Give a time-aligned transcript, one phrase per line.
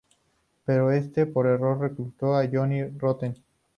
[0.65, 3.35] Pero este, por error, reclutó a Johnny Rotten.